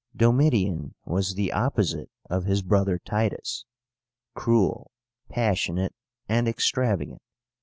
DOMITIAN 0.15 0.95
was 1.05 1.35
the 1.35 1.51
opposite 1.53 2.09
of 2.27 2.45
his 2.45 2.63
brother 2.63 2.97
Titus, 2.97 3.65
cruel, 4.33 4.89
passionate, 5.29 5.93
and 6.27 6.47
extravagant. 6.47 7.21